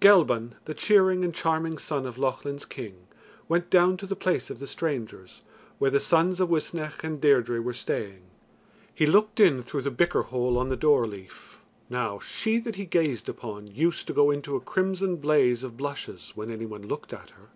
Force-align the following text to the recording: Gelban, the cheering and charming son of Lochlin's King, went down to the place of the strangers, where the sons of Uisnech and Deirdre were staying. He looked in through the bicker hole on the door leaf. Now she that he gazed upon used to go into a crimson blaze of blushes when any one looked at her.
Gelban, 0.00 0.52
the 0.64 0.72
cheering 0.72 1.22
and 1.22 1.34
charming 1.34 1.76
son 1.76 2.06
of 2.06 2.16
Lochlin's 2.16 2.64
King, 2.64 2.94
went 3.46 3.68
down 3.68 3.98
to 3.98 4.06
the 4.06 4.16
place 4.16 4.48
of 4.48 4.58
the 4.58 4.66
strangers, 4.66 5.42
where 5.78 5.90
the 5.90 6.00
sons 6.00 6.40
of 6.40 6.48
Uisnech 6.48 7.04
and 7.04 7.20
Deirdre 7.20 7.60
were 7.60 7.74
staying. 7.74 8.22
He 8.94 9.04
looked 9.04 9.38
in 9.38 9.62
through 9.62 9.82
the 9.82 9.90
bicker 9.90 10.22
hole 10.22 10.56
on 10.56 10.68
the 10.68 10.76
door 10.78 11.06
leaf. 11.06 11.60
Now 11.90 12.18
she 12.20 12.58
that 12.60 12.76
he 12.76 12.86
gazed 12.86 13.28
upon 13.28 13.66
used 13.66 14.06
to 14.06 14.14
go 14.14 14.30
into 14.30 14.56
a 14.56 14.60
crimson 14.62 15.16
blaze 15.16 15.62
of 15.62 15.76
blushes 15.76 16.32
when 16.34 16.50
any 16.50 16.64
one 16.64 16.80
looked 16.88 17.12
at 17.12 17.28
her. 17.36 17.50